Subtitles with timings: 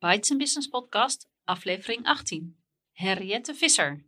[0.00, 2.56] Bites Business Podcast, aflevering 18.
[2.92, 4.04] Henriette Visser.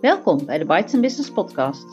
[0.00, 1.86] Welkom bij de Bites Business Podcast.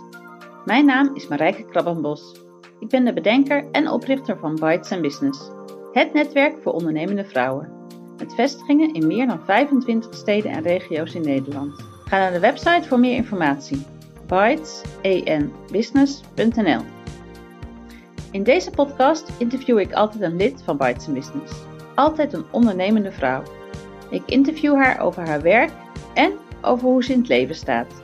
[0.65, 2.35] Mijn naam is Marijke Krabbenbos.
[2.79, 5.49] Ik ben de bedenker en oprichter van Bites Business,
[5.91, 7.71] het netwerk voor ondernemende vrouwen.
[8.17, 11.81] Met vestigingen in meer dan 25 steden en regio's in Nederland.
[12.05, 13.85] Ga naar de website voor meer informatie:
[14.27, 17.02] bytesenbusiness.nl.
[18.33, 21.53] In deze podcast interview ik altijd een lid van Bites Business.
[21.95, 23.43] Altijd een ondernemende vrouw.
[24.09, 25.71] Ik interview haar over haar werk
[26.13, 28.03] en over hoe ze in het leven staat.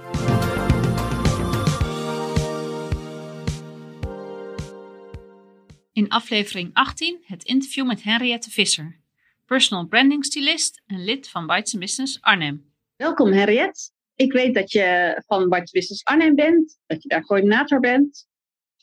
[5.94, 9.00] In aflevering 18 het interview met Henriette Visser,
[9.46, 12.73] personal branding stylist en lid van Bites Business Arnhem.
[12.96, 13.92] Welkom Henriette.
[14.16, 18.28] Ik weet dat je van Bites Business Arnhem bent, dat je daar coördinator bent.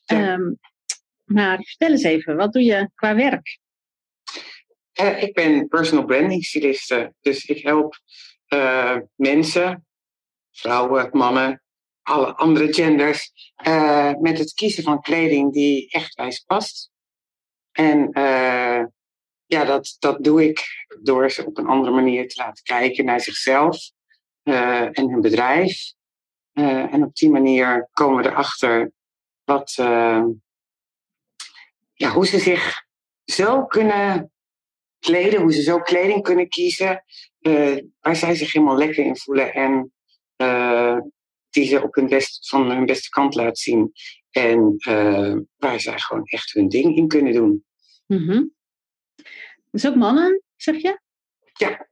[0.05, 0.33] Ja.
[0.33, 0.53] Ehm,
[1.27, 3.59] maar vertel eens even, wat doe je qua werk?
[4.93, 8.01] Eh, ik ben personal branding styliste, dus ik help
[8.47, 9.87] eh, mensen,
[10.51, 11.63] vrouwen, mannen,
[12.03, 16.91] alle andere genders, eh, met het kiezen van kleding die echt bij past.
[17.73, 18.85] En eh,
[19.47, 23.21] ja, dat, dat doe ik door ze op een andere manier te laten kijken naar
[23.21, 23.91] zichzelf
[24.43, 25.93] eh, en hun bedrijf.
[26.53, 28.93] Eh, en op die manier komen we erachter
[29.45, 30.25] wat, eh,
[31.97, 32.85] ja, hoe ze zich
[33.25, 34.33] zo kunnen
[34.99, 37.05] kleden, hoe ze zo kleding kunnen kiezen,
[37.41, 39.93] eh, waar zij zich helemaal lekker in voelen en
[40.37, 40.99] eh,
[41.51, 43.93] die ze op hun best, van hun beste kant laten zien.
[44.31, 47.65] En eh, waar zij gewoon echt hun ding in kunnen doen.
[48.07, 48.45] Mhm.
[49.71, 51.01] Dus ook mannen, zeg je?
[51.53, 51.89] Ja.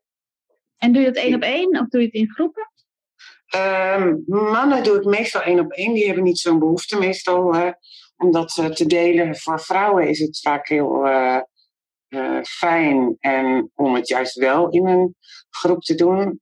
[0.76, 2.72] En doe je dat één op één of doe je het in groepen?
[3.46, 5.94] Ehm, mannen doe ik meestal één op één.
[5.94, 7.74] Die hebben niet zo'n behoefte meestal
[8.16, 9.36] om dat eh, te delen.
[9.36, 11.40] Voor vrouwen is het vaak heel eh,
[12.08, 15.16] eh, fijn en om het juist wel in een
[15.50, 16.40] groep te doen.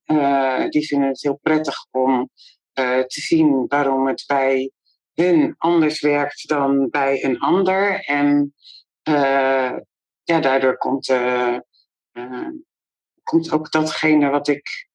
[0.68, 2.30] Die vinden het heel prettig om
[2.72, 4.70] te zien waarom het bij
[5.14, 8.00] hun anders werkt dan bij een ander.
[8.04, 8.54] En
[10.22, 11.14] ja, daardoor komt,
[13.22, 14.90] komt ook datgene wat ik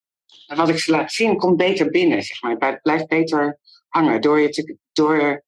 [0.56, 2.56] wat ik laat zien, komt beter binnen, zeg maar.
[2.59, 4.22] Het blijft beter hangen.
[4.22, 5.44] Door je te, door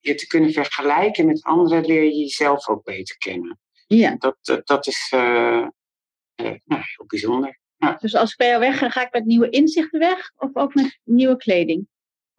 [0.00, 3.58] je te kunnen vergelijken met anderen, leer je jezelf ook beter kennen.
[3.88, 4.16] Ja.
[4.18, 5.66] Dat, dat, dat is eh,
[6.34, 7.60] eh, nou, heel bijzonder.
[7.98, 10.74] Dus als ik bij jou weg ga, ga ik met nieuwe inzichten weg of ook
[10.74, 11.88] met nieuwe kleding?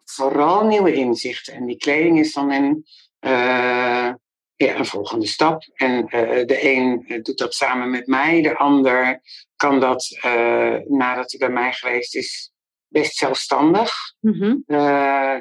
[0.04, 1.54] Vooral nieuwe inzichten.
[1.54, 2.86] En die kleding is dan een,
[3.20, 4.14] eh,
[4.56, 5.64] ja, een volgende stap.
[5.74, 6.06] En
[6.46, 9.22] de een doet dat samen met mij, de ander
[9.56, 10.18] kan dat
[10.88, 12.52] nadat hij bij mij geweest is,
[12.88, 13.92] best zelfstandig.
[14.20, 14.56] Mhm.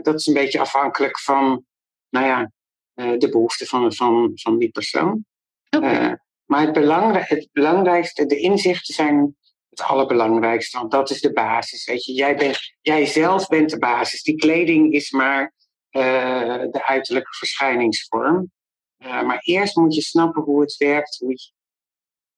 [0.02, 1.66] Dat is een beetje afhankelijk van,
[2.10, 2.50] nou ja,
[2.94, 5.24] eh, de behoeften van, van, van die persoon.
[5.68, 6.12] Eh,
[6.44, 9.36] maar het, belangrij- het belangrijkste, de inzichten zijn
[9.68, 11.84] het allerbelangrijkste, want dat is de basis.
[11.86, 14.22] Weet je, jij, bent, jij zelf bent de basis.
[14.22, 15.54] Die kleding is maar
[15.90, 18.50] eh, de uiterlijke verschijningsvorm.
[18.98, 21.52] Maar eerst moet je snappen hoe het werkt, hoe, je-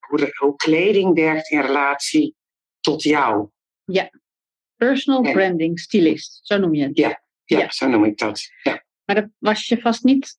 [0.07, 2.35] hoe, de, hoe kleding werkt in relatie
[2.81, 3.49] tot jou.
[4.77, 6.97] Personal En- branding stylist, zo noem je het.
[6.99, 7.71] Ja, Ja.
[7.71, 8.43] zo noem ik dat.
[8.63, 8.80] Ja.
[9.11, 10.39] Maar dat was je vast niet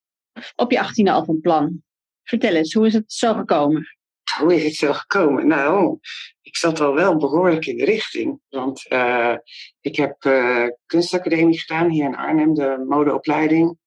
[0.55, 1.83] op je achttiende al van plan.
[2.23, 3.97] Vertel eens, hoe is het zo gekomen?
[4.37, 5.47] Hoe is het zo gekomen?
[5.47, 5.99] Nou,
[6.41, 8.39] ik zat al wel behoorlijk in de richting.
[8.49, 9.35] Want eh,
[9.81, 13.77] ik heb eh, kunstacademie gedaan hier in Arnhem, de modeopleiding.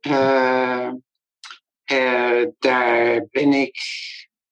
[0.00, 0.90] Eh,
[2.58, 3.76] daar ben ik,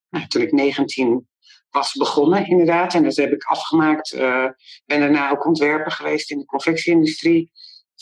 [0.08, 1.28] nou, toen ik 19
[1.70, 2.94] was, begonnen inderdaad.
[2.94, 4.10] En dat heb ik afgemaakt.
[4.84, 7.50] Ben daarna ook ontwerper geweest in de confectieindustrie.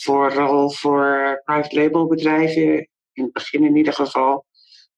[0.01, 4.45] Vooral voor private label bedrijven, in het begin in ieder geval.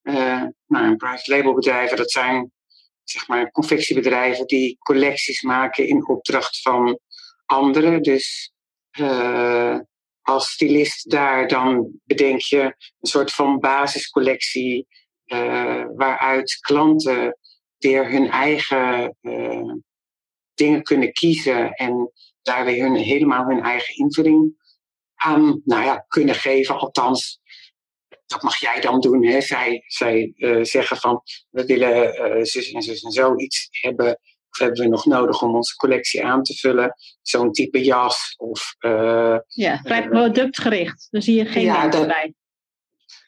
[0.02, 2.52] Eh, nou, private label bedrijven, dat zijn
[3.04, 7.00] zeg maar confectiebedrijven die collecties maken in opdracht van
[7.46, 8.02] anderen.
[8.02, 8.54] Dus
[8.90, 9.80] eh,
[10.22, 12.62] als stylist daar dan bedenk je
[13.00, 14.88] een soort van basiscollectie
[15.26, 17.38] eh, waaruit klanten
[17.78, 19.74] weer hun eigen eh,
[20.54, 24.54] dingen kunnen kiezen en daar weer hun, helemaal hun eigen invulling
[25.20, 26.80] aan nou ja, kunnen geven.
[26.80, 27.40] Althans,
[28.26, 29.26] dat mag jij dan doen.
[29.26, 29.42] Hè?
[29.42, 34.20] Zij, zij eh, zeggen van we willen eh, zus en zus en zo iets hebben.
[34.50, 36.94] Of hebben we nog nodig om onze collectie aan te vullen?
[37.22, 41.08] Zo'n type jas of eh, Ja, vrij productgericht.
[41.10, 42.34] Daar zie je geen ja, dat- bij.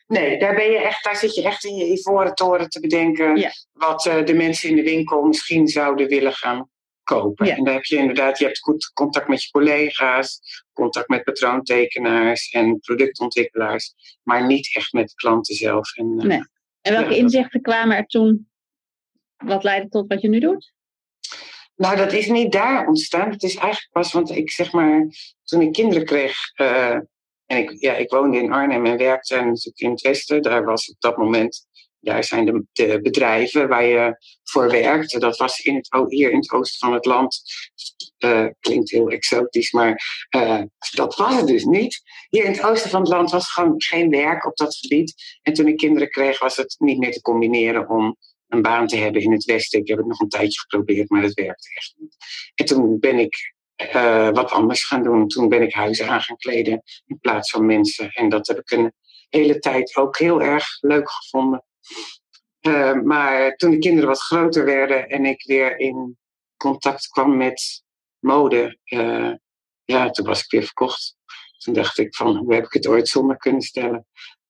[0.08, 3.36] Nee, daar, ben je echt, daar zit je echt in je ivoren toren te bedenken
[3.38, 3.52] Ja.
[3.72, 6.70] wat de mensen in de winkel misschien zouden willen gaan
[7.04, 7.46] kopen.
[7.46, 7.56] Ja.
[7.56, 10.40] En dan heb je inderdaad, je hebt goed contact met je collega's,
[10.74, 13.94] contact met patroontekenaars en productontwikkelaars,
[14.24, 15.98] maar niet echt met de klanten zelf.
[15.98, 16.42] En, eh, Nee.
[16.82, 18.50] En welke Ja, inzichten kwamen er toen?
[19.38, 20.74] Wat leidde tot wat je nu doet?
[21.76, 23.30] Nou, dat is niet daar ontstaan.
[23.30, 25.06] Het is eigenlijk pas, want ik zeg maar,
[25.44, 26.38] toen ik kinderen kreeg.
[26.54, 26.98] eh,
[27.46, 30.42] en ik, ja, ik woonde in Arnhem en werkte natuurlijk in het Westen.
[30.42, 31.66] Daar was op dat moment,
[32.00, 34.16] daar zijn de, de bedrijven waar je
[34.52, 35.20] voor werkte.
[35.20, 37.42] Dat was in het, hier in het oosten van het land.
[38.18, 40.62] Eh, klinkt heel exotisch, maar eh,
[40.92, 42.02] dat was het dus niet.
[42.30, 45.40] Hier in het oosten van het land was gewoon geen werk op dat gebied.
[45.42, 48.18] En toen ik kinderen kreeg, was het niet meer te combineren om
[48.48, 49.80] een baan te hebben in het Westen.
[49.80, 52.16] Ik heb het nog een tijdje geprobeerd, maar dat werkte echt niet.
[52.56, 55.28] En toen ben ik eh, wat anders gaan doen.
[55.28, 58.10] Toen ben ik huizen aan gaan kleden in plaats van mensen.
[58.10, 58.94] En dat heb ik een
[59.30, 61.64] hele tijd ook heel erg leuk gevonden.
[62.62, 66.18] Eh, maar toen de kinderen wat groter werden en ik weer in
[66.58, 67.84] contact kwam met
[68.20, 69.32] mode, eh,
[69.84, 71.16] ja, toen was ik weer verkocht.
[71.58, 74.06] Toen dacht ik van, hoe heb ik het ooit zonder kunnen stellen?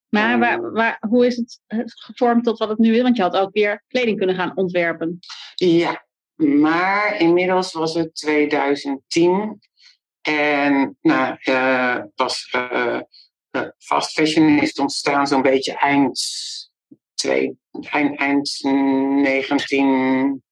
[0.08, 3.02] Maar Eh, waar, waar, hoe is het gevormd tot wat het nu is?
[3.02, 5.18] Want je had ook weer kleding kunnen gaan ontwerpen.
[5.54, 9.60] Ja, maar inmiddels was het 2010.
[10.20, 11.36] En nou,
[12.14, 12.48] was
[13.52, 16.20] eh, fast fashion is ontstaan zo'n beetje eind,
[17.22, 17.58] twee,
[17.90, 20.42] eind, eind 19,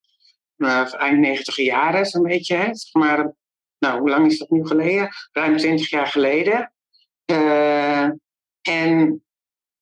[0.57, 2.57] eh, eind 90 jaren, zo'n beetje.
[2.57, 2.75] Hè?
[2.75, 3.35] Zeg maar,
[3.79, 5.09] nou, hoe lang is dat nu geleden?
[5.33, 6.73] Ruim 20 jaar geleden.
[7.25, 8.09] Eh,
[8.61, 9.25] en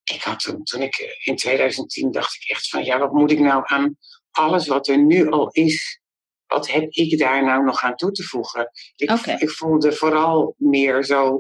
[0.03, 3.39] ik had toen, toen ik in 2010 dacht ik echt van, ja, wat moet ik
[3.39, 3.97] nou aan
[4.31, 6.01] alles wat er nu al is,
[6.47, 8.71] wat heb ik daar nou nog aan toe te voegen?
[8.97, 11.37] Ik, ik voelde vooral meer zo,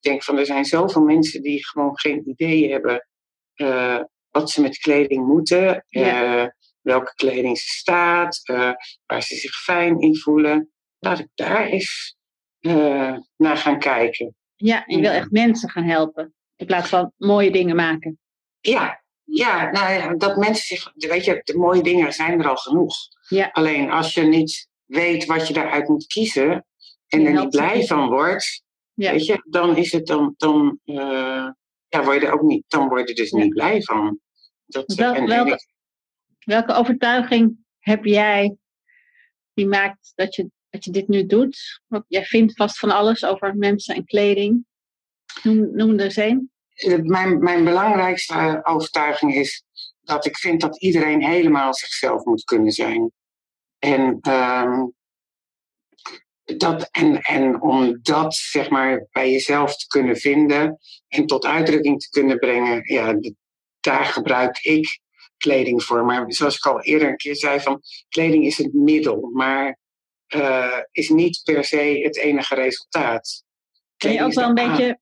[0.00, 3.08] ik denk van, er zijn zoveel mensen die gewoon geen idee hebben
[3.54, 4.00] eh,
[4.30, 6.44] wat ze met kleding moeten, eh,
[6.80, 8.72] welke kleding ze staat, eh,
[9.06, 10.70] waar ze zich fijn in voelen.
[10.98, 12.18] Laat ik daar eens
[12.60, 14.34] eh, naar gaan kijken.
[14.56, 16.34] Ja, je wil echt mensen gaan helpen.
[16.56, 18.18] In plaats van mooie dingen maken.
[18.60, 22.56] Ja, ja, nou ja, dat mensen zich, weet je, de mooie dingen zijn er al
[22.56, 22.94] genoeg.
[23.28, 23.48] Ja.
[23.52, 26.66] Alleen als je niet weet wat je daaruit moet kiezen
[27.06, 28.62] en Je er niet blij van wordt,
[28.94, 29.12] Ja.
[29.12, 30.80] weet je, dan is het dan, dan,
[31.90, 34.18] ja, word je er ook niet, dan word je dus niet blij van.
[34.66, 35.68] Dat, Wel- en, en welke- ik-
[36.44, 38.56] Welke overtuiging heb jij
[39.54, 41.80] die maakt dat je, dat je dit nu doet?
[41.86, 44.64] Want jij vindt vast van alles over mensen en kleding.
[45.42, 46.50] Noem, noem er eens een.
[46.74, 49.64] eh, mijn, mijn belangrijkste overtuiging is
[50.00, 53.12] dat ik vind dat iedereen helemaal zichzelf moet kunnen zijn.
[53.78, 54.86] En, ehm,
[56.56, 62.00] dat, en, en om dat zeg maar bij jezelf te kunnen vinden en tot uitdrukking
[62.00, 63.14] te kunnen brengen, ja,
[63.80, 65.00] daar gebruik ik
[65.36, 66.04] kleding voor.
[66.04, 69.78] Maar zoals ik al eerder een keer zei, van kleding is het middel, maar
[70.26, 73.42] eh, is niet per se het enige resultaat.
[73.96, 74.98] Ben je ook wel een aan- beetje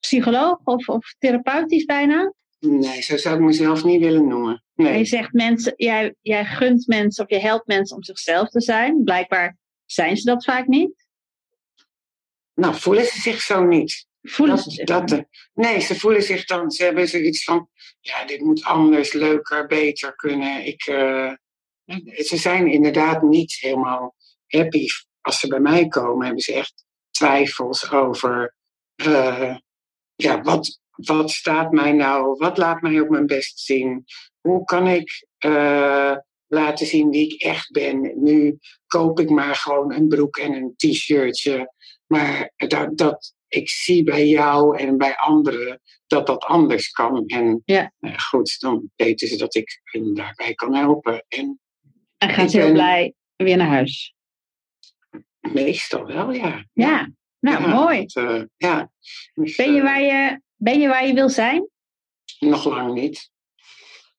[0.00, 2.32] psycholoog of, of therapeutisch bijna?
[2.58, 4.64] Nee, zo zou ik mezelf niet willen noemen.
[4.74, 5.04] En je Nee.
[5.04, 9.04] zegt mensen, jij, jij gunt mensen of je helpt mensen om zichzelf te zijn.
[9.04, 9.56] Blijkbaar
[9.92, 11.06] zijn ze dat vaak niet.
[12.54, 14.06] Nou, voelen ze zich zo niet.
[14.22, 15.26] Voelen Dat, ze zich dat, niet.
[15.54, 17.68] nee, ze voelen zich dan, ze hebben zoiets van,
[18.00, 20.66] ja, dit moet anders, leuker, beter kunnen.
[20.66, 21.32] Ik, eh,
[22.14, 24.14] ze zijn inderdaad niet helemaal
[24.46, 24.86] happy.
[25.20, 28.54] Als ze bij mij komen, hebben ze echt twijfels over,
[28.94, 29.56] eh,
[30.14, 34.04] ja, wat, wat staat mij nou, wat laat mij op mijn best zien?
[34.40, 36.16] Hoe kan ik eh,
[36.52, 38.12] laten zien wie ik echt ben?
[38.22, 41.72] Nu koop ik maar gewoon een broek en een t-shirtje.
[42.06, 47.26] Maar dat, dat, ik zie bij jou en bij anderen dat dat anders kan.
[47.26, 47.92] En Ja.
[47.98, 51.24] ja, goed, dan weten ze dat ik hen daarbij kan helpen.
[51.28, 51.60] En
[52.18, 54.14] En gaan ik ze heel blij weer naar huis.
[55.40, 56.64] meestal wel, ja.
[56.72, 58.04] Ja, nou Ja, mooi.
[58.06, 58.90] eh, ja.
[59.34, 61.68] Dus, Ben je, eh, waar je, ben je waar je wil zijn?
[62.38, 63.30] Nog lang niet.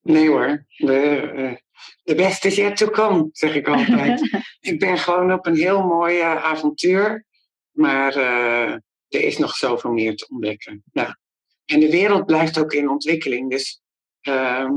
[0.02, 1.56] Nee hoor, de, eh,
[2.04, 4.22] de beste is yet to come, zeg ik altijd.
[4.60, 7.25] ik ben gewoon op een heel mooi eh, avontuur,
[7.72, 8.72] maar eh,
[9.08, 10.84] er is nog zoveel meer te ontdekken.
[10.92, 11.18] Ja.
[11.66, 13.82] En de wereld blijft ook in ontwikkeling, dus
[14.22, 14.74] ehm,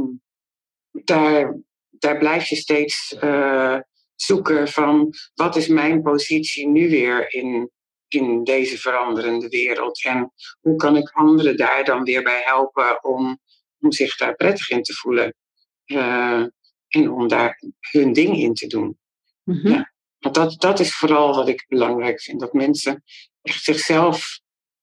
[0.90, 1.56] daar,
[1.90, 3.78] daar blijf je steeds eh,
[4.14, 7.70] zoeken van wat is mijn positie nu weer in,
[8.08, 13.38] in deze veranderende wereld en hoe kan ik anderen daar dan weer bij helpen om,
[13.80, 15.34] om zich daar prettig in te voelen
[16.96, 18.98] en om daar hun ding in te doen.
[19.42, 19.68] Mhm.
[19.68, 19.94] Ja.
[20.18, 22.40] Want dat, dat is vooral wat ik belangrijk vind.
[22.40, 23.04] Dat mensen
[23.42, 24.40] echt zichzelf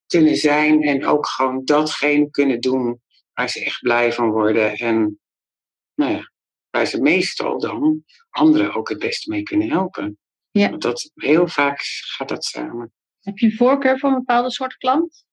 [0.08, 3.02] kunnen zijn en ook gewoon datgene kunnen doen
[3.34, 4.76] waar ze echt blij van worden.
[4.76, 5.20] En
[5.96, 6.32] nou ja,
[6.70, 10.18] waar ze meestal dan anderen ook het beste mee kunnen helpen.
[10.52, 10.70] Ja.
[10.70, 11.80] Want dat, heel vaak
[12.16, 12.94] gaat dat samen.
[13.20, 15.26] Heb je een voorkeur voor een bepaalde soort klant?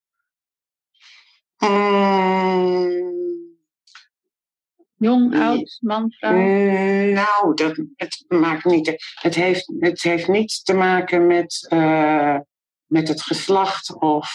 [1.59, 3.50] Mm,
[5.01, 6.33] Jong, oud, man, vrouw?
[6.33, 9.15] Mm, nou, dat, het maakt niet.
[9.15, 12.39] Het heeft, het heeft niets te maken met, uh,
[12.87, 14.31] met het geslacht of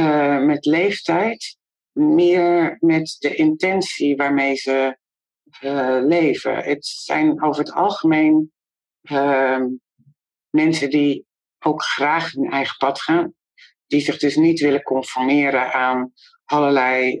[0.00, 1.56] uh, met leeftijd.
[1.92, 4.98] Meer met de intentie waarmee ze
[6.06, 6.56] leven.
[6.56, 8.52] Het zijn over het algemeen
[9.02, 9.66] ehm,
[10.50, 11.26] mensen die
[11.58, 13.34] ook graag hun eigen pad gaan.
[13.86, 16.12] Die zich dus niet willen conformeren aan
[16.44, 17.20] allerlei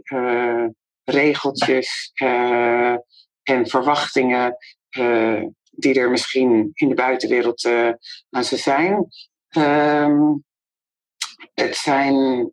[1.08, 2.96] regeltjes uh,
[3.42, 4.56] en verwachtingen
[4.98, 7.90] uh, die er misschien in de buitenwereld uh,
[8.30, 9.06] aan ze zijn.
[9.56, 10.44] Um,
[11.54, 12.50] het zijn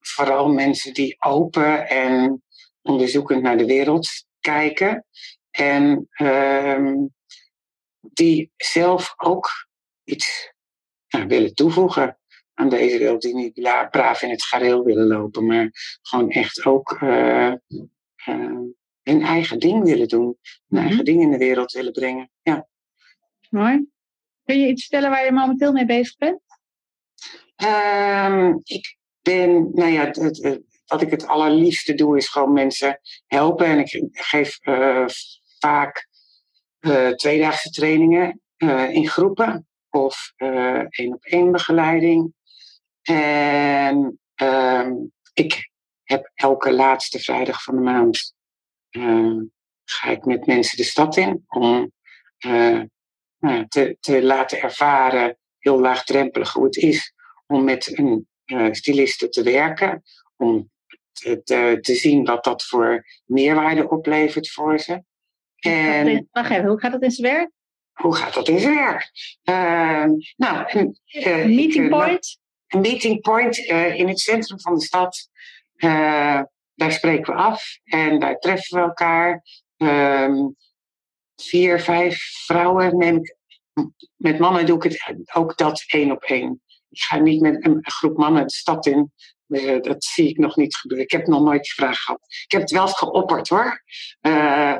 [0.00, 2.42] vooral mensen die open en
[2.82, 4.08] onderzoekend naar de wereld
[4.40, 5.06] kijken.
[5.50, 7.14] En um,
[8.00, 9.48] die zelf ook
[10.04, 10.52] iets
[11.08, 12.18] nou, willen toevoegen
[12.54, 13.22] aan deze wereld.
[13.22, 15.70] Die niet braaf in het gareel willen lopen, maar
[16.02, 17.52] gewoon echt ook uh,
[18.26, 18.60] uh,
[19.02, 20.20] hun eigen ding willen doen.
[20.20, 20.86] Hun mm-hmm.
[20.86, 22.30] eigen ding in de wereld willen brengen.
[22.42, 22.68] Ja.
[23.50, 23.86] Mooi.
[24.44, 26.40] Kun je iets vertellen waar je momenteel mee bezig bent?
[27.64, 33.00] Um, ik ben, nou ja, het, het, wat ik het allerliefste doe is gewoon mensen
[33.26, 33.66] helpen.
[33.66, 35.06] En ik geef uh,
[35.58, 36.08] vaak
[37.16, 38.40] tweedaagse trainingen
[38.90, 40.32] in groepen of
[40.88, 42.34] één op één begeleiding.
[43.08, 45.70] En um, ik
[46.02, 48.34] heb elke laatste vrijdag van de maand
[48.90, 49.42] uh,
[49.84, 51.92] ga ik met mensen de stad in om
[52.46, 52.82] uh,
[53.68, 57.12] te, te laten ervaren, heel laagdrempelig, hoe het is
[57.46, 60.02] om met een uh, styliste te werken.
[60.36, 60.72] Om
[61.12, 65.02] te, te, te, zien wat dat voor meerwaarde oplevert voor ze.
[65.56, 67.50] En, Wacht even, hoe gaat dat in zijn werk?
[67.92, 69.10] Hoe gaat dat in zijn werk?
[70.36, 70.98] nou, een,
[71.54, 72.38] meeting point?
[72.74, 73.58] Een meeting point
[73.96, 75.28] in het centrum van de stad
[75.76, 76.42] uh,
[76.74, 79.42] daar spreken we af en daar treffen we elkaar.
[79.76, 80.56] Um,
[81.36, 83.36] vier, vijf vrouwen neem ik.
[84.16, 86.62] Met mannen doe ik het ook dat één op één.
[86.90, 89.12] Ik ga niet met een groep mannen de stad in.
[89.48, 91.06] Uh, dat zie ik nog niet gebeuren.
[91.06, 92.20] Ik heb nog nooit die vraag gehad.
[92.44, 93.82] Ik heb het wel geopperd hoor.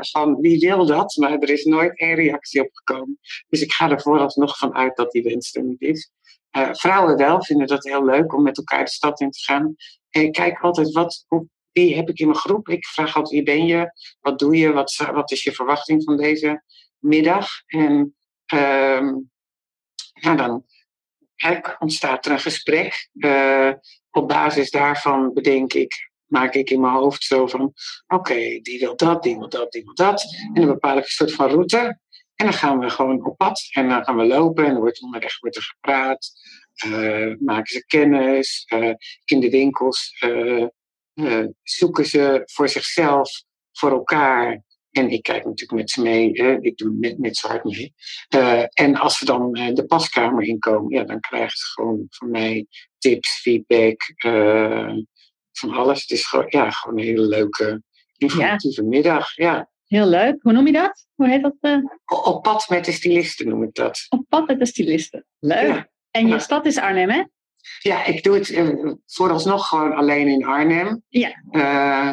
[0.00, 1.16] Van wie wil dat?
[1.16, 3.18] Maar er is nooit één reactie op gekomen.
[3.48, 6.10] Dus ik ga er vooralsnog van uit dat die wens er niet is.
[6.56, 9.74] Uh, vrouwen wel vinden dat heel leuk om met elkaar de stad in te gaan.
[10.10, 11.26] En kijk altijd, wat,
[11.72, 12.68] wie heb ik in mijn groep?
[12.68, 13.92] Ik vraag altijd, wie ben je?
[14.20, 14.72] Wat doe je?
[14.72, 16.62] Wat, wat is je verwachting van deze
[16.98, 17.48] middag?
[17.66, 18.16] En
[20.14, 20.64] ja, dan
[21.78, 23.08] ontstaat er een gesprek.
[23.12, 23.72] Uh,
[24.10, 27.72] op basis daarvan bedenk ik, maak ik in mijn hoofd zo van,
[28.06, 30.24] oké, die wil dat, die wil dat, die wil dat.
[30.52, 31.98] En dan bepaal ik een soort van route.
[32.34, 35.02] En dan gaan we gewoon op pad en dan gaan we lopen en dan wordt
[35.02, 36.30] onderweg wordt er gepraat.
[36.86, 38.66] Uh, maken ze kennis.
[38.74, 44.62] Uh, in de winkels uh, zoeken ze voor zichzelf, voor elkaar.
[44.90, 46.32] En ik kijk natuurlijk met ze mee.
[46.60, 47.94] ik doe net, net zo hard mee.
[48.72, 52.66] en als ze dan de paskamer inkomen, ja, dan krijgen ze gewoon van mij
[52.98, 54.14] tips, feedback,
[55.52, 56.00] van alles.
[56.00, 57.82] Het is gewoon, ja, gewoon een hele leuke,
[58.16, 58.88] informatieve ja.
[58.88, 59.36] middag.
[59.36, 59.70] Ja.
[59.86, 60.42] Heel leuk.
[60.42, 61.06] Hoe noem je dat?
[61.14, 61.82] Hoe heet dat?
[62.24, 64.06] Op pad met de stylisten noem ik dat.
[64.08, 65.26] Op pad met de stylisten.
[65.38, 65.74] Leuk.
[65.74, 65.88] Ja.
[66.10, 67.22] En je stad is Arnhem, hè?
[67.78, 71.02] Ja, ik doe het uh, vooralsnog gewoon alleen in Arnhem.
[71.08, 71.42] Ja.
[71.50, 72.08] Uh,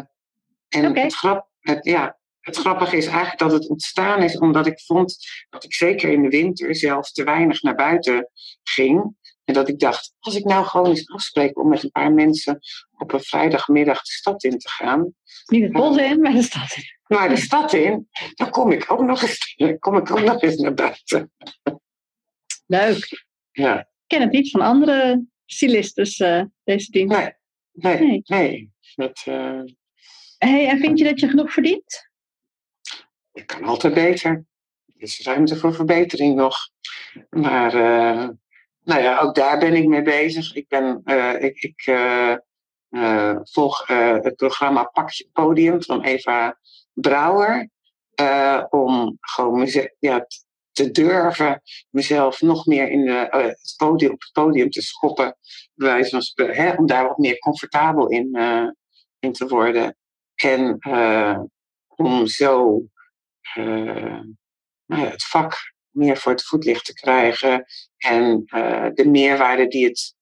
[0.70, 1.04] en okay.
[1.04, 5.16] het, grap, het, ja, het grappige is eigenlijk dat het ontstaan is omdat ik vond
[5.50, 8.30] dat ik zeker in de winter zelf te weinig naar buiten
[8.64, 9.16] ging.
[9.44, 12.60] En dat ik dacht, als ik nou gewoon eens afspreek om met een paar mensen
[12.98, 15.14] op een vrijdagmiddag de stad in te gaan.
[15.46, 17.00] Niet het bos in, maar de stad in.
[17.18, 20.56] Maar de stad in, dan kom ik ook nog eens, kom ik ook nog eens
[20.56, 21.32] naar buiten.
[22.66, 23.26] Leuk.
[23.52, 23.80] Ja.
[23.80, 27.18] Ik ken het niet van andere stylistes, uh, deze dienst.
[27.18, 27.34] Nee,
[27.72, 28.22] nee, nee.
[28.26, 28.72] nee.
[28.96, 29.62] Dat, uh...
[30.38, 32.10] hey, en vind je dat je genoeg verdient?
[33.34, 34.32] Ik kan altijd beter.
[34.32, 36.56] Er is ruimte voor verbetering nog.
[37.30, 38.30] Maar uh,
[38.84, 40.56] nou ja, ook daar ben ik mee bezig.
[40.56, 41.02] Ik, ben,
[41.40, 41.84] ik, ik
[43.44, 46.60] volg het programma Pak Podium van Eva
[46.94, 47.70] Brouwer.
[48.70, 49.68] om gewoon
[50.00, 50.28] ja,
[50.72, 55.38] te durven mezelf nog meer in de, uh, het podium, op het podium te schoppen.
[55.76, 58.70] Van, hè, om daar wat meer comfortabel in, uh,
[59.20, 59.96] in te worden.
[60.36, 60.78] En
[61.88, 62.84] om zo
[64.86, 65.54] nou ja, het vak
[65.90, 67.66] meer voor het voetlicht te krijgen.
[67.98, 68.44] En
[68.94, 70.16] de meerwaarde die het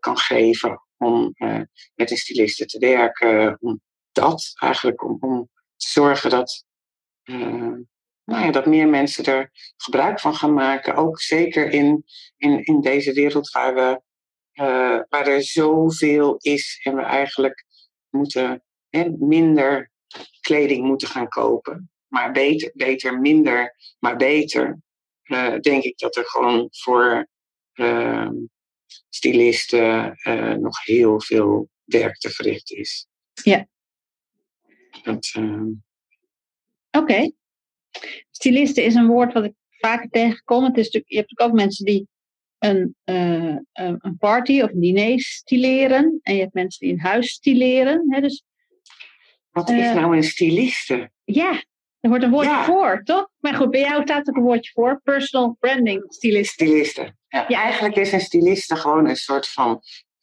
[0.00, 1.34] kan geven om
[1.94, 3.56] met een styliste te werken.
[3.60, 3.80] Om
[4.12, 5.48] dat eigenlijk, om, om
[5.82, 6.64] zorgen dat
[8.28, 10.94] nou ja, dat meer mensen er gebruik van gaan maken.
[10.94, 12.04] Ook zeker in,
[12.36, 14.00] in, in deze wereld waar, we,
[14.62, 17.64] uh, waar er zoveel is en we eigenlijk
[18.08, 19.90] moeten hè, minder
[20.40, 21.90] kleding moeten gaan kopen.
[22.06, 24.80] Maar beter, beter minder, maar beter.
[25.22, 27.28] eh, denk ik dat er gewoon voor
[27.72, 28.34] ehm,
[29.08, 33.06] stylisten eh, nog heel veel werk te verrichten is.
[33.42, 33.66] Ja.
[35.02, 35.66] Ehm,
[36.90, 37.30] Oké.
[38.30, 40.64] Stylisten is een woord wat ik vaker tegenkom.
[40.64, 42.08] Het is natuurlijk, je hebt natuurlijk ook mensen die
[42.58, 46.18] een, eh, een een party of een diner stileren.
[46.22, 48.04] En je hebt mensen die een huis stileren.
[48.12, 48.20] Hè?
[48.20, 48.44] Dus
[49.50, 51.10] wat is Eh, nou een styliste?
[51.24, 51.62] ja,
[52.00, 52.64] er wordt een woordje Ja.
[52.64, 53.28] voor, toch?
[53.38, 55.00] Maar goed, bij jou staat ook een woordje voor.
[55.04, 56.52] Personal branding stylist.
[56.52, 57.14] Styliste.
[57.28, 57.62] Ja, Ja.
[57.62, 59.80] Eigenlijk is een styliste gewoon een soort van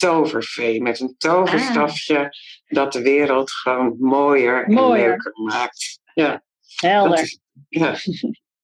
[0.10, 2.30] tovervee met een toverstafje
[2.66, 5.04] dat de wereld gewoon mooier, Mooier.
[5.04, 6.00] en leuker maakt.
[6.14, 6.44] Ja,
[6.76, 7.20] Helder.
[7.20, 7.96] is, ja.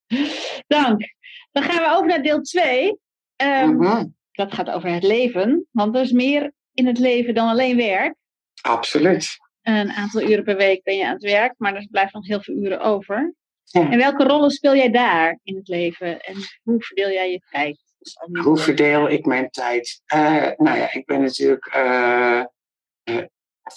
[0.66, 1.14] Dank.
[1.52, 2.98] Dan gaan we over naar deel 2.
[3.36, 5.66] mhm, Dat gaat over het leven.
[5.70, 8.14] Want er is meer in het leven dan alleen werk.
[8.62, 9.28] absoluut.
[9.62, 12.42] Een aantal uren per week ben je aan het werk, maar er blijft nog heel
[12.42, 13.34] veel uren over.
[13.64, 13.90] Ja.
[13.90, 16.20] En welke rollen speel jij daar in het leven?
[16.20, 17.81] En hoe verdeel jij je tijd?
[18.02, 20.02] Dus Hoe verdeel ik mijn tijd?
[20.06, 21.66] Eh, nou ja, ik ben natuurlijk.
[21.66, 22.38] eh,
[23.02, 23.24] eh,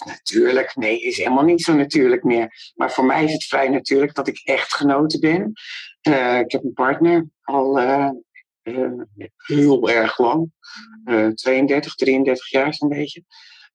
[0.04, 2.72] natuurlijk, nee, is helemaal niet zo natuurlijk meer.
[2.74, 5.52] Maar voor mij is het vrij natuurlijk dat ik echt genoten ben.
[6.00, 8.10] Eh, ik heb een partner al eh,
[8.62, 8.90] eh,
[9.36, 10.52] heel erg lang.
[11.04, 13.24] Eh 32, 33 jaar zo'n beetje.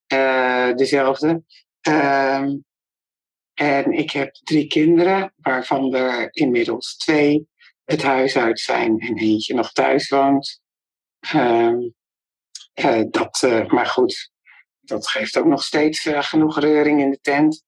[0.08, 1.44] Eh, dezelfde.
[1.82, 2.58] Ehm,
[3.54, 7.48] en ik heb drie kinderen, waarvan er inmiddels twee
[7.86, 10.62] het huis uit zijn en eentje nog thuis woont.
[11.20, 11.80] Ehm,
[12.74, 14.32] eh, dat, eh, maar goed,
[14.80, 17.64] dat geeft ook nog steeds eh, genoeg reuring in de tent.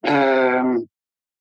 [0.00, 0.78] Ehm,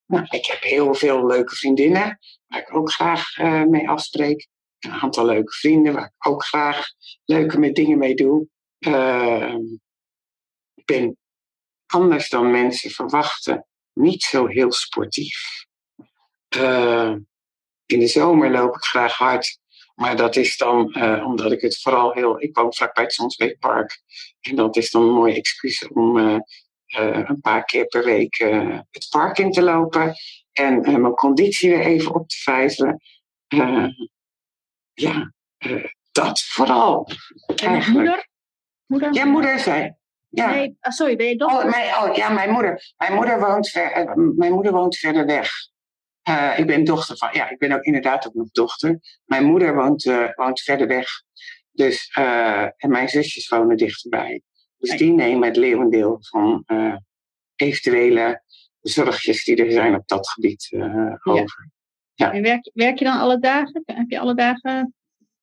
[0.05, 4.47] nou, ik heb heel veel leuke vriendinnen waar ik ook graag mee afspreek.
[4.79, 6.87] Een aantal leuke vrienden waar ik ook graag
[7.25, 8.47] leuke dingen mee doe.
[8.79, 9.63] Ehm,
[10.73, 11.17] ik ben
[11.85, 15.65] anders dan mensen verwachten niet zo heel sportief.
[17.85, 19.59] In de zomer loop ik graag hard.
[19.95, 22.41] Maar dat is dan eh, omdat ik het vooral heel.
[22.41, 24.01] Ik woon vlakbij het Zonsbeekpark.
[24.41, 26.35] En dat is dan een mooi excuus om eh,
[26.85, 28.37] eh, een paar keer per week
[28.91, 30.13] het park in te lopen.
[30.51, 33.01] En mijn conditie weer even op te vijzelen.
[34.93, 35.33] Ja,
[36.11, 37.09] dat vooral.
[37.63, 38.27] En moeder?
[38.85, 39.13] Moeder?
[39.13, 39.95] Ja, moeder zei.
[40.29, 40.49] Ja.
[40.49, 41.65] Nee, ah, sorry, ben je dochter?
[41.65, 42.93] Oh, mijn, oh ja, mijn moeder.
[42.97, 45.49] Mijn moeder woont, ver, mijn moeder woont verder weg.
[46.25, 48.99] Eh, ik ben dochter van, ja, ik ben ook inderdaad ook nog dochter.
[49.25, 51.07] Mijn moeder woont, eh, woont verder weg.
[51.71, 54.41] Dus, eh, en mijn zusjes wonen dichterbij.
[54.77, 56.65] Dus die nemen het leeuwendeel van
[57.55, 58.43] eventuele
[58.79, 60.69] zorgjes die er zijn op dat gebied
[61.23, 61.69] over.
[62.15, 63.83] En werk, werk je dan alle dagen?
[63.85, 64.93] Heb je alle dagen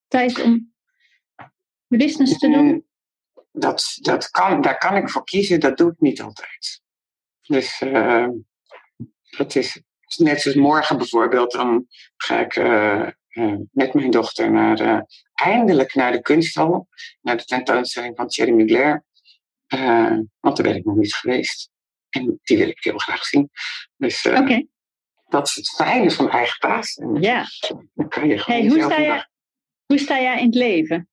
[0.09, 0.75] tijd om
[1.88, 2.66] business te doen?
[2.66, 2.87] Mm,
[3.53, 6.83] Dat, dat kan, daar kan ik voor kiezen, dat doe ik niet altijd.
[7.40, 7.79] Dus
[9.37, 9.83] dat is
[10.18, 15.01] net zoals morgen bijvoorbeeld, dan ga ik eh, eh, met mijn dochter naar, eh,
[15.35, 16.88] eindelijk naar de kunsthal,
[17.20, 19.05] naar de tentoonstelling van Thierry Mugler.
[20.40, 21.70] Want daar ben ik nog niet geweest.
[22.09, 23.51] En die wil ik heel graag zien.
[23.96, 24.66] Dus Oké,
[25.29, 26.94] dat is het fijne van eigen baas.
[26.94, 27.44] En ja.
[27.94, 29.27] dan kan je gewoon Hey, hoe, sta dag-
[29.87, 31.09] hoe sta jij in het leven?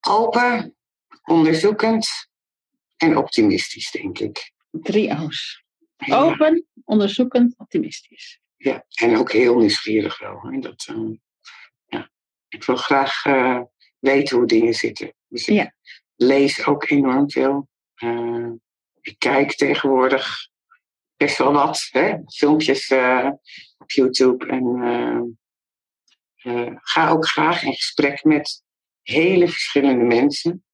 [0.00, 0.76] Open,
[1.22, 2.08] onderzoekend
[2.96, 4.51] en optimistisch, denk ik.
[4.72, 5.64] Drie O's.
[5.96, 8.40] Ja, Open, onderzoekend, optimistisch.
[8.56, 10.40] ja, en ook heel nieuwsgierig wel.
[10.42, 10.58] hè.
[10.58, 11.10] Dat, eh,
[11.86, 12.10] ja.
[12.48, 13.60] Ik wil graag eh,
[13.98, 15.14] weten hoe dingen zitten.
[15.28, 15.74] Dus ik Ja.
[16.16, 17.68] lees ook enorm veel.
[17.94, 18.50] Eh,
[19.00, 20.48] ik kijk tegenwoordig
[21.16, 21.88] best wel wat.
[21.90, 22.14] Hè?
[22.36, 22.90] Filmpjes
[23.78, 24.46] op YouTube.
[24.46, 25.38] En
[26.82, 28.62] ga ook graag in gesprek met
[29.02, 30.64] hele verschillende mensen.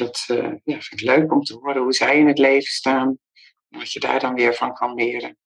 [0.00, 2.72] Eh, dat eh, ja, vind ik leuk om te horen hoe zij in het leven
[2.72, 3.18] staan.
[3.68, 5.36] En wat je daar dan weer van kan leren.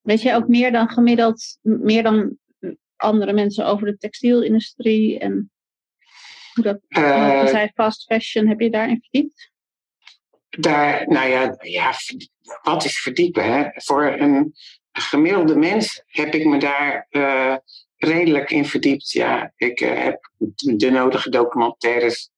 [0.00, 2.36] Weet jij ook meer dan gemiddeld, meer dan
[2.96, 5.50] andere mensen over de textielindustrie en
[6.54, 9.50] hoe dat, Eh, want je zei fast fashion, heb je daarin verdiept?
[10.48, 11.92] daar, nou ja, ja,
[12.62, 13.44] wat is verdiepen?
[13.44, 13.64] Hè?
[13.74, 14.54] Voor een
[14.92, 17.56] gemiddelde mens heb ik me daar eh,
[17.96, 19.10] redelijk in verdiept.
[19.10, 20.30] Ja, ik eh, heb
[20.76, 22.37] de nodige documentaires eh,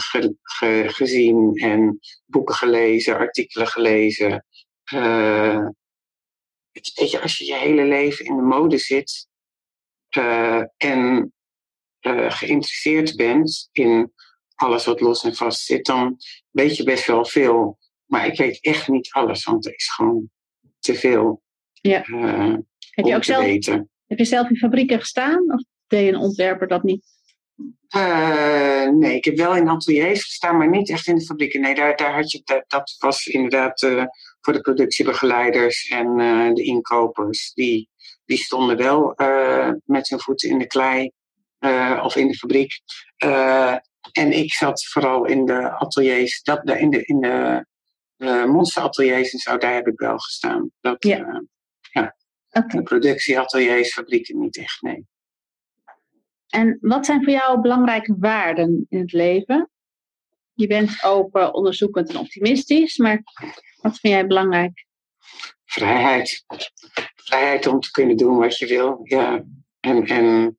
[0.00, 4.44] ge- ge- gezien en boeken gelezen, artikelen gelezen.
[4.84, 5.66] Eh,
[6.72, 9.28] weet je- als je je hele leven in de mode zit
[10.08, 11.32] eh, en
[12.00, 14.12] eh, geïnteresseerd bent in
[14.54, 16.16] alles wat los en vast zit, dan
[16.50, 17.78] weet je best wel veel.
[18.06, 20.30] Maar ik weet echt niet alles, want er is gewoon
[20.78, 22.02] te veel Ja.
[22.04, 22.54] eh,
[22.90, 23.90] Heb je ook zelf, weten.
[24.06, 25.52] heb je zelf in fabrieken gestaan?
[25.52, 27.06] Of deed een ontwerper dat niet?
[27.96, 31.60] Uh, nee, ik heb wel in ateliers gestaan, maar niet echt in de fabrieken.
[31.60, 34.04] Nee, daar, daar had je, dat, dat was inderdaad uh,
[34.40, 37.52] voor de productiebegeleiders en uh, de inkopers.
[37.54, 37.90] Die,
[38.24, 39.14] die stonden wel
[39.84, 41.10] met hun voeten in de klei
[42.02, 42.72] of in de fabriek.
[44.12, 47.64] en ik zat vooral in de ateliers, dat, in de, in de
[48.46, 50.70] monsterateliers en zo, daar heb ik wel gestaan.
[50.80, 51.42] Dat, ja.
[51.92, 52.16] ja.
[52.50, 52.76] Okay.
[52.76, 55.06] De productieateliers, fabrieken niet echt, nee.
[56.48, 59.70] En wat zijn voor jou belangrijke waarden in het leven?
[60.52, 63.22] Je bent open, onderzoekend en optimistisch, maar
[63.76, 64.86] wat vind jij belangrijk?
[65.64, 66.44] Vrijheid.
[67.14, 69.00] Vrijheid om te kunnen doen wat je wil.
[69.02, 69.44] Ja.
[69.80, 70.58] En, en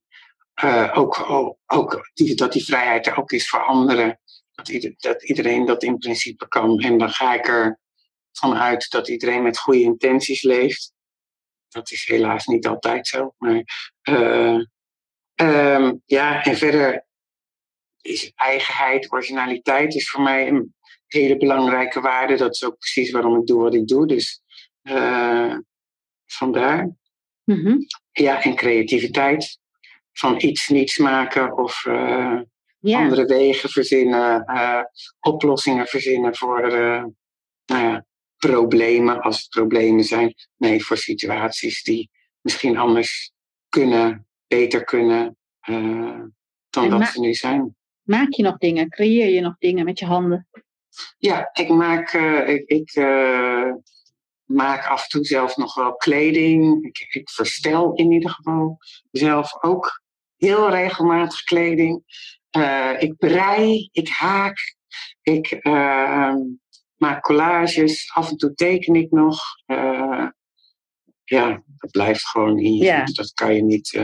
[0.63, 4.19] uh, ook, ook, ook dat die vrijheid er ook is voor anderen.
[4.52, 6.80] Dat, dat iedereen dat in principe kan.
[6.80, 7.80] En dan ga ik er
[8.32, 10.93] vanuit dat iedereen met goede intenties leeft.
[11.69, 13.34] Dat is helaas niet altijd zo.
[13.38, 13.63] Maar
[14.10, 14.63] uh,
[15.41, 17.06] Um, ja, en verder
[18.02, 20.76] is eigenheid, originaliteit is voor mij een
[21.08, 22.36] hele belangrijke waarde.
[22.36, 24.08] Dat is ook precies waarom ik doe wat ik doe.
[24.08, 24.41] Dus
[24.84, 25.56] uh,
[26.26, 26.95] vandaar.
[27.43, 27.86] Mm -hmm.
[28.12, 29.60] Ja, en creativiteit.
[30.12, 32.41] Van iets niets maken of uh,
[32.80, 33.00] ja.
[33.00, 34.82] andere wegen verzinnen, uh,
[35.19, 36.62] oplossingen verzinnen voor
[37.65, 38.06] nou ja,
[38.38, 40.34] problemen, als het problemen zijn.
[40.58, 42.10] Nee, voor situaties die
[42.41, 43.32] misschien anders
[43.69, 45.38] kunnen beter kunnen
[45.69, 46.21] uh,
[46.69, 47.75] dan dat ze nu zijn.
[48.01, 48.89] Maak je nog dingen?
[48.89, 50.47] Creëer je nog dingen met je handen?
[51.17, 53.73] Ja, ik maak, uh, ik, ik uh,
[54.43, 56.86] maak af en toe zelf nog wel kleding.
[56.86, 58.77] Ik, ik verstel in ieder geval
[59.12, 60.01] zelf ook
[60.36, 62.03] heel regelmatig kleding.
[62.99, 64.75] ik brei, ik haak,
[65.21, 65.60] ik
[66.95, 69.41] maak collages, af en toe teken ik nog.
[71.30, 72.84] Ja, dat blijft gewoon in je.
[72.84, 73.04] Ja.
[73.04, 74.02] Dat kan je niet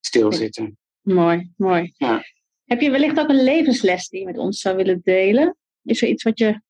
[0.00, 0.78] stilzitten.
[1.00, 1.92] Mooi, mooi.
[1.96, 2.22] Ja.
[2.64, 5.56] Heb je wellicht ook een levensles die je met ons zou willen delen?
[5.82, 6.60] Is er iets wat je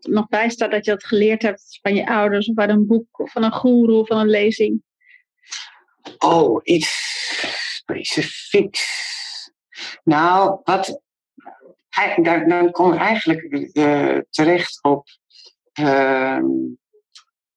[0.00, 3.32] nog bijstaat dat je dat geleerd hebt van je ouders of uit een boek of
[3.32, 4.82] van een guru of van een lezing?
[6.18, 6.88] Oh, iets
[7.76, 8.84] specifieks.
[10.04, 11.02] Nou, wat,
[12.22, 15.06] dan, dan kom ik eigenlijk uh, terecht op
[15.80, 16.40] uh,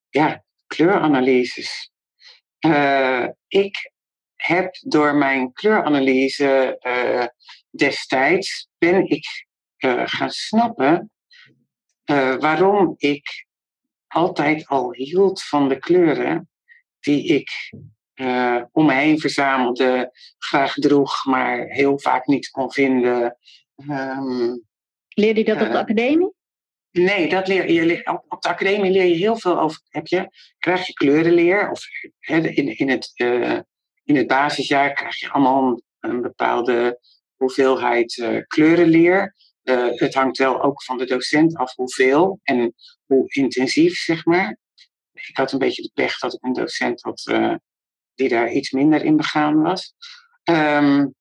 [0.09, 1.91] ja, kleuranalyses.
[2.65, 3.91] Uh, ik
[4.35, 7.25] heb door mijn kleuranalyse uh,
[7.69, 9.45] destijds ben ik
[9.77, 11.11] uh, gaan snappen
[12.39, 13.45] waarom ik
[14.07, 16.49] altijd al hield van de kleuren
[16.99, 17.49] die ik
[18.71, 23.37] om me heen verzamelde, graag droeg, maar heel vaak niet kon vinden.
[23.89, 24.65] Um,
[25.07, 26.35] Leerde je dat op de academie?
[26.91, 29.81] Nee, dat leer je, op, op de academie leer je heel veel over.
[29.89, 31.81] Heb je, krijg je kleurenleer, of
[32.19, 33.11] in, in het
[34.07, 36.99] in het basisjaar krijg je allemaal een, bepaalde
[37.35, 39.35] hoeveelheid uh, kleurenleer.
[39.63, 42.73] Uh, het hangt wel ook van de docent af hoeveel en
[43.05, 44.57] hoe intensief, zeg maar.
[45.13, 47.23] Ik had een beetje de pech dat ik een docent had
[48.15, 49.93] die daar iets minder in begaan was.
[50.43, 51.15] Um,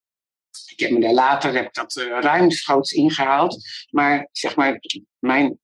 [0.77, 3.65] ik heb me daar later heb ik dat ruimschoots ingehaald.
[3.91, 4.81] Maar zeg maar,
[5.19, 5.59] mijn,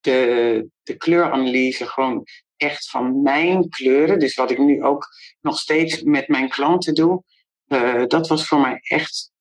[0.00, 5.08] de, de kleuranalyse gewoon echt van mijn kleuren, dus wat ik nu ook
[5.40, 7.22] nog steeds met mijn klanten doe,
[7.68, 9.32] uh, dat was voor mij echt,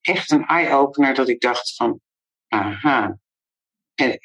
[0.00, 2.00] echt een eye-opener dat ik dacht van,
[2.48, 3.18] aha.
[3.94, 4.18] En,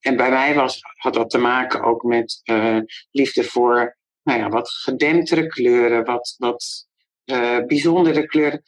[0.00, 2.78] en bij mij was, had dat te maken ook met uh,
[3.10, 6.86] liefde voor nou ja, wat gedemptere kleuren, wat, wat
[7.24, 8.62] uh, bijzondere kleuren.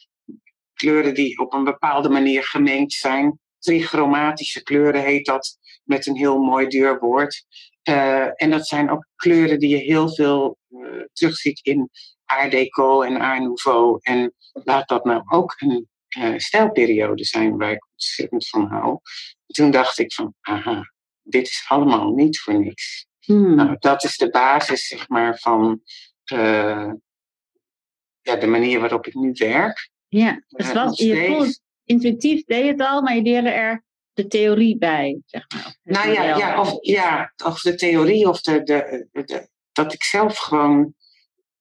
[0.81, 3.39] Kleuren die op een bepaalde manier gemengd zijn.
[3.59, 7.45] Trichromatische kleuren heet dat met een heel mooi duur woord.
[7.89, 11.89] Uh, en dat zijn ook kleuren die je heel veel uh, terugziet in
[12.25, 13.97] Art Deco en Art Nouveau.
[14.01, 18.99] En laat dat nou ook een uh, stijlperiode zijn waar ik ontzettend van hou.
[19.45, 20.91] Toen dacht ik van, aha,
[21.21, 23.05] dit is allemaal niet voor niks.
[23.19, 23.55] Hmm.
[23.55, 25.81] Nou, dat is de basis, zeg maar, van
[28.21, 29.89] ja, de manier waarop ik nu werk.
[30.13, 34.77] Ja, dus je voelt, intuïtief deed je het al, maar je leerde er de theorie
[34.77, 35.77] bij, zeg maar.
[35.83, 40.37] Nou ja, ja, of, ja, of de theorie of de, de, de, dat ik zelf
[40.37, 40.93] gewoon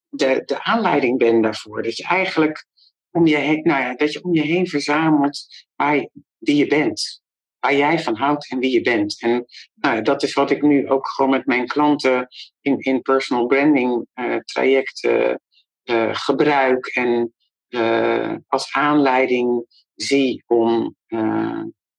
[0.08, 1.82] de, de aanleiding ben daarvoor.
[1.82, 2.66] Dat je eigenlijk
[3.10, 6.08] om je heen, nou ja, dat je om je heen verzamelt waar
[6.38, 7.22] wie je bent.
[7.58, 9.20] Waar jij van houdt en wie je bent.
[9.22, 12.28] En nou, dat is wat ik nu ook gewoon met mijn klanten
[12.60, 15.40] in, in personal branding uh, trajecten
[15.84, 16.86] uh, gebruik.
[16.86, 17.34] En
[17.70, 20.96] uh, als aanleiding zie om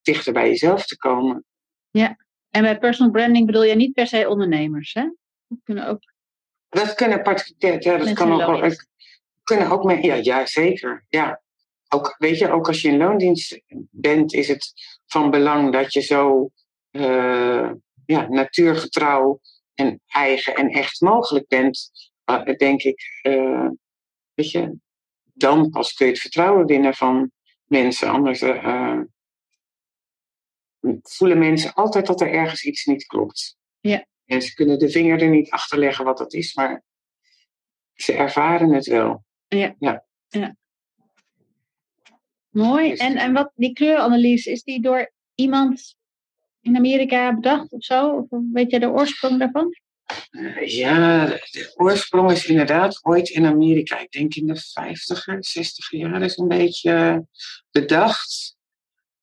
[0.01, 1.45] dichter bij jezelf te komen.
[1.91, 2.17] Ja,
[2.49, 5.01] en bij personal branding bedoel je niet per se ondernemers, hè?
[5.47, 5.99] Dat kunnen ook.
[6.69, 8.75] Dat kunnen particulier, ja, dat kan ook,
[9.43, 11.41] kunnen ook mee, ja, ja, zeker, ja.
[11.89, 14.73] ook, weet je, ook als je in loondienst bent, is het
[15.05, 16.51] van belang dat je zo
[16.91, 17.71] uh,
[18.05, 19.39] ja, natuurgetrouw
[19.73, 21.91] en eigen en echt mogelijk bent.
[22.57, 23.69] Denk ik, uh,
[24.34, 24.75] weet je,
[25.41, 27.32] dan pas kun je het vertrouwen winnen van
[27.65, 28.10] mensen.
[28.10, 28.43] Anders
[31.01, 33.58] voelen mensen altijd dat er ergens iets niet klopt.
[33.80, 34.06] Ja.
[34.25, 36.84] En ze kunnen de vinger er niet achter leggen wat dat is, maar
[37.93, 39.23] ze ervaren het wel.
[39.47, 39.75] Ja.
[39.80, 40.06] ja.
[40.27, 40.56] ja.
[42.49, 42.89] Mooi.
[42.89, 45.95] Dus- En, en wat die kleuranalyse, is die door iemand
[46.62, 48.27] in Amerika bedacht of zo?
[48.30, 49.81] Of weet jij de oorsprong daarvan?
[50.65, 56.21] Ja, de oorsprong is inderdaad ooit in Amerika, ik denk in de 50er, 60er jaren,
[56.21, 57.26] is een beetje
[57.71, 58.56] bedacht.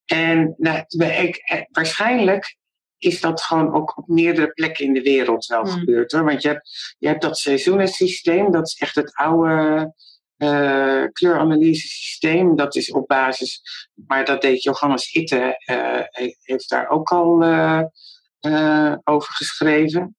[0.04, 2.56] En nou, ik, eh, waarschijnlijk
[2.98, 5.78] is dat gewoon ook op meerdere plekken in de wereld wel Hmm.
[5.78, 6.24] gebeurd hoor.
[6.24, 9.92] Want je hebt, je hebt dat seizoenensysteem, dat is echt het oude
[10.38, 12.56] uh, kleuranalyse-systeem.
[12.56, 13.62] Dat is op basis,
[13.94, 20.16] maar dat deed Johannes Itte, uh, heeft daar ook al uh, over geschreven.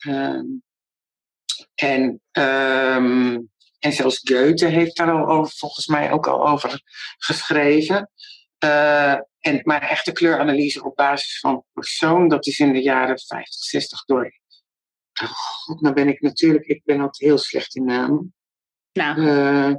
[0.00, 0.44] Ehm,
[1.74, 6.82] en, um, en zelfs Goethe heeft daar al over, volgens mij ook al over
[7.18, 8.10] geschreven.
[8.64, 13.62] Uh, en, maar echte kleuranalyse op basis van persoon, dat is in de jaren 50,
[13.62, 14.38] 60 door.
[15.22, 18.34] Oh, God, nou ben ik natuurlijk, ik ben altijd heel slecht in namen.
[18.92, 19.74] Nou, uh,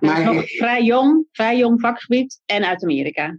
[0.00, 3.38] maar nog vrij jong, vrij jong vakgebied en uit Amerika.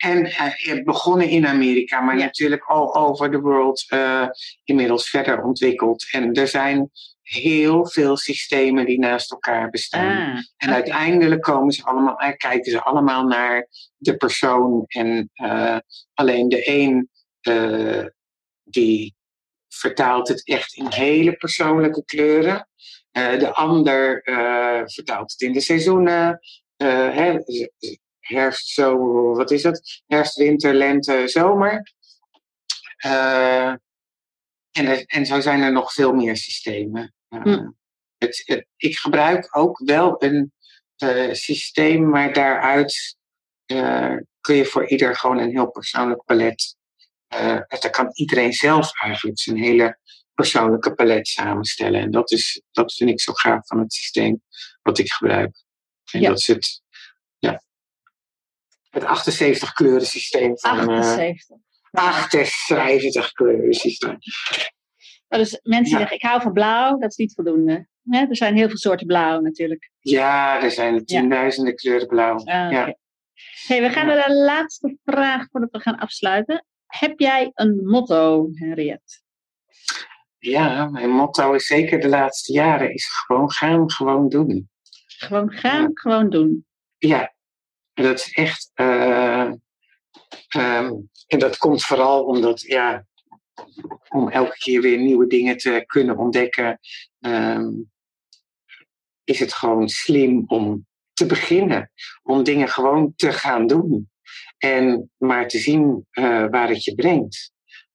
[0.00, 2.24] En uh, begonnen in Amerika, maar ja.
[2.24, 4.26] natuurlijk all over the world uh,
[4.64, 6.08] inmiddels verder ontwikkeld.
[6.10, 6.90] En er zijn
[7.22, 10.16] heel veel systemen die naast elkaar bestaan.
[10.16, 10.74] Ah, en okay.
[10.74, 14.84] uiteindelijk komen ze allemaal, kijken ze allemaal naar de persoon.
[14.86, 15.78] En uh,
[16.14, 17.10] alleen de een
[18.64, 19.14] die
[19.68, 22.68] vertaalt het echt in hele persoonlijke kleuren.
[23.12, 24.22] de ander
[24.86, 26.40] vertaalt het in de seizoenen.
[26.76, 27.38] Hè,
[28.30, 28.96] herfst, zo,
[29.34, 30.02] wat is het?
[30.06, 31.92] Herfst, winter, lente, zomer.
[33.06, 33.68] Uh,
[34.70, 37.14] en, er, en zo zijn er nog veel meer systemen.
[37.28, 37.70] Uh, hm.
[38.18, 40.52] het, het, ik gebruik ook wel een
[41.02, 43.18] uh, systeem, maar daaruit
[44.40, 46.76] kun je voor ieder gewoon een heel persoonlijk palet.
[47.28, 49.98] Daar kan iedereen zelf eigenlijk zijn hele
[50.34, 52.00] persoonlijke palet samenstellen.
[52.00, 54.42] En dat, is, dat vind ik zo gaaf van het systeem
[54.82, 55.64] wat ik gebruik.
[56.12, 56.28] En Ja.
[56.28, 56.82] dat is het,
[58.90, 60.78] het 78 kleuren systeem van...
[60.78, 61.56] eh, 78.
[61.90, 64.18] 78 kleuren systeem.
[65.28, 65.98] Oh, dus mensen Ja.
[65.98, 67.88] zeggen, ik hou van blauw, dat is niet voldoende.
[68.10, 69.90] Er zijn heel veel soorten blauw natuurlijk.
[70.00, 72.34] Ja, er zijn tienduizenden kleuren blauw.
[72.36, 72.96] Ah, Ja.
[73.66, 76.64] Hey, we gaan naar de laatste vraag voordat we gaan afsluiten.
[76.86, 79.20] Heb jij een motto, Henriette?
[80.38, 84.70] ja, mijn motto is zeker de laatste jaren is gewoon gaan, gewoon doen.
[85.06, 85.88] Gewoon gaan, Ja.
[85.92, 86.66] gewoon doen.
[86.98, 87.34] Ja,
[88.02, 88.70] dat is echt.
[88.74, 89.52] eh,
[90.48, 90.92] ehm,
[91.26, 93.06] en dat komt vooral omdat, ja,
[94.08, 96.78] om elke keer weer nieuwe dingen te kunnen ontdekken,
[97.20, 97.68] ehm,
[99.24, 101.90] is het gewoon slim om te beginnen.
[102.22, 104.10] Om dingen gewoon te gaan doen.
[104.58, 107.52] En maar te zien eh, waar het je brengt.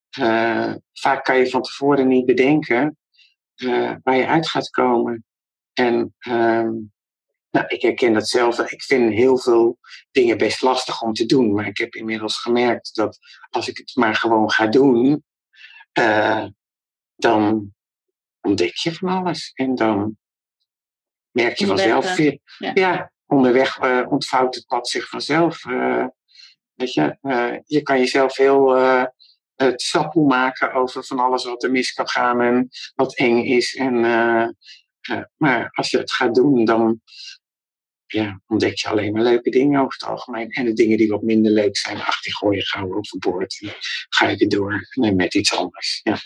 [0.09, 2.97] Eh, vaak kan je van tevoren niet bedenken
[4.03, 5.25] waar je uit gaat komen.
[5.73, 6.71] En ehm,
[7.55, 8.59] nou, ik herken dat zelf.
[8.71, 9.77] Ik vind heel veel
[10.11, 11.53] dingen best lastig om te doen.
[11.53, 13.17] Maar ik heb inmiddels gemerkt dat
[13.49, 15.23] als ik het maar gewoon ga doen,
[15.91, 16.45] eh,
[17.15, 17.73] dan
[18.41, 19.51] ontdek je van alles.
[19.53, 20.17] En dan
[21.31, 22.05] merk je vanzelf.
[22.05, 22.71] eh, weer- ja.
[22.73, 23.11] ja.
[23.25, 25.63] onderweg eh, ontvouwt het pad zich vanzelf.
[26.73, 27.17] weet je,
[27.65, 28.75] je kan jezelf heel
[29.55, 33.75] het sappel maken over van alles wat er mis kan gaan en wat eng is.
[33.75, 33.99] En,
[35.37, 37.01] maar als je het gaat doen, dan
[38.15, 40.49] ja, ontdek je alleen maar leuke dingen over het algemeen.
[40.49, 43.58] En de dingen die wat minder leuk zijn, ach, die gooi je gauw overboord.
[43.62, 43.73] En
[44.10, 45.99] ga je weer door nee, met iets anders.
[46.04, 46.17] Ja.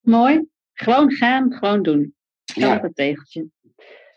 [0.00, 0.46] Mooi.
[0.72, 2.14] Gewoon gaan, gewoon doen.
[2.54, 2.76] Ja.
[2.76, 3.46] op het tegeltje.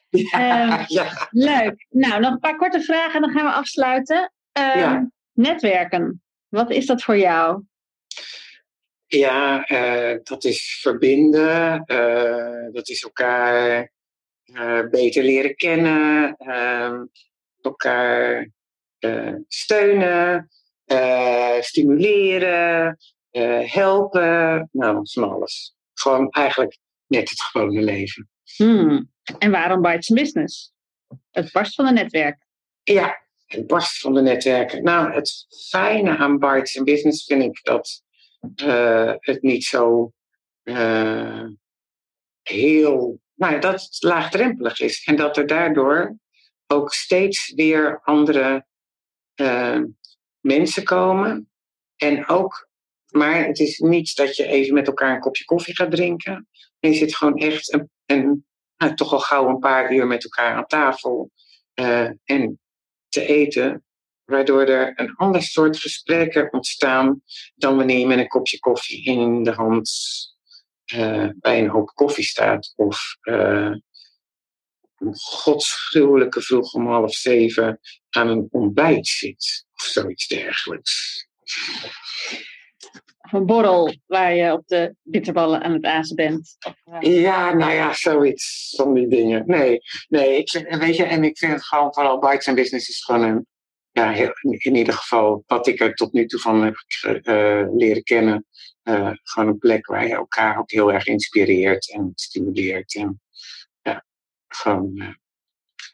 [0.10, 0.30] Ja,
[0.70, 1.28] Ehm, ja.
[1.32, 1.86] Leuk.
[1.90, 4.34] Nou, nog een paar korte vragen en dan gaan we afsluiten.
[4.52, 5.04] Ehm.
[5.34, 6.22] Netwerken.
[6.48, 7.64] Wat is dat voor jou?
[9.08, 11.84] Ja, eh, dat is verbinden.
[11.86, 13.92] eh, dat is elkaar
[14.90, 16.36] beter leren kennen.
[16.38, 17.06] ehm,
[17.62, 18.50] elkaar
[19.00, 20.50] eh, steunen.
[20.86, 22.98] eh, stimuleren.
[23.32, 24.70] eh, helpen.
[24.72, 25.76] Nou, van alles.
[25.94, 26.78] Gewoon eigenlijk
[27.08, 28.30] net het gewone leven.
[28.56, 29.12] Hmm.
[29.40, 30.74] En waarom Bites Business?
[31.32, 32.46] Het barst van een netwerk.
[32.84, 34.84] Ja, het barst van de netwerken.
[34.84, 38.04] Nou, het fijne aan Bites in Business vind ik dat
[38.56, 40.12] eh, het niet zo
[40.64, 41.46] eh,
[42.42, 45.04] heel, nou, dat laagdrempelig is.
[45.06, 46.18] En dat er daardoor
[46.68, 48.66] ook steeds weer andere
[49.34, 49.82] eh,
[50.40, 51.50] mensen komen.
[51.96, 52.70] En ook,
[53.12, 56.48] maar het is niet dat je even met elkaar een kopje koffie gaat drinken.
[56.80, 58.46] Je zit gewoon echt een,
[58.78, 61.32] nou, toch al gauw een paar uur met elkaar aan tafel
[61.76, 62.60] uh, en
[63.10, 63.84] te eten.
[64.24, 67.22] Waardoor er een ander soort gesprekken ontstaan
[67.56, 69.90] dan wanneer je met een kopje koffie in de hand
[70.96, 72.74] uh, bij een hoop koffie staat.
[72.76, 73.76] Of uh,
[75.12, 77.80] godsgruwelijke vroeg om half zeven
[78.10, 79.66] aan een ontbijt zit.
[79.74, 81.28] Of zoiets dergelijks.
[83.22, 86.58] Of een borrel waar je op de bitterballen aan het azen bent.
[86.86, 87.22] Uh...
[87.22, 89.44] Ja, nou ja, zoiets van die dingen.
[89.46, 93.04] Nee, nee ik, weet je, en ik vind het gewoon vooral Bites and Business is
[93.04, 93.48] gewoon een,
[93.92, 96.76] ja, heel, in ieder geval wat ik er tot nu toe van heb
[97.24, 98.46] uh, leren kennen.
[98.84, 102.96] Uh, gewoon een plek waar je elkaar ook heel erg inspireert en stimuleert.
[102.96, 103.22] En
[103.82, 104.06] ja,
[104.48, 104.92] gewoon.
[104.94, 105.08] Uh,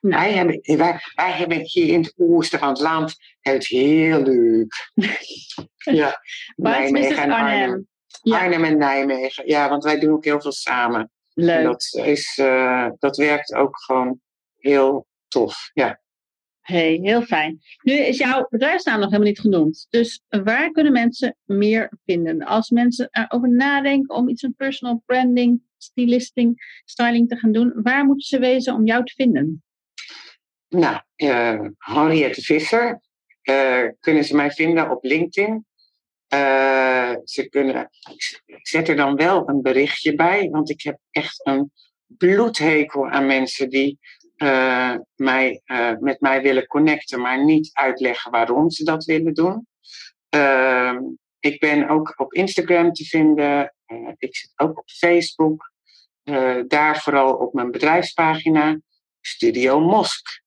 [0.01, 0.23] nou.
[0.23, 4.91] wij, hebben, wij, wij hebben hier in het oosten van het land het heel leuk.
[5.99, 6.21] ja,
[6.55, 7.87] Nijmegen en Arnhem.
[8.21, 8.39] Ja.
[8.39, 9.47] Arnhem en Nijmegen.
[9.47, 11.11] Ja, want wij doen ook heel veel samen.
[11.33, 11.57] Leuk.
[11.57, 14.21] En dat, is, uh, dat werkt ook gewoon
[14.57, 15.69] heel tof.
[15.73, 16.01] Ja.
[16.69, 17.61] Hey, heel fijn.
[17.81, 19.87] Nu is jouw bedrijfsnaam nog helemaal niet genoemd.
[19.89, 22.43] Dus waar kunnen mensen meer vinden?
[22.43, 28.05] Als mensen erover nadenken om iets van personal branding, stylisting, styling te gaan doen, waar
[28.05, 29.63] moeten ze wezen om jou te vinden?
[30.67, 33.01] Nou, uh, Henriette Visser.
[33.43, 35.65] Uh, kunnen ze mij vinden op LinkedIn.
[36.33, 37.89] Uh, ze kunnen,
[38.45, 41.71] ik zet er dan wel een berichtje bij, want ik heb echt een
[42.17, 43.99] bloedhekel aan mensen die
[44.43, 49.67] uh, mij, uh, met mij willen connecten, maar niet uitleggen waarom ze dat willen doen.
[50.35, 50.97] Uh,
[51.39, 53.73] ik ben ook op Instagram te vinden.
[54.17, 55.71] ik zit ook op Facebook.
[56.67, 58.79] daar vooral op mijn bedrijfspagina
[59.21, 60.41] Studio Mosk.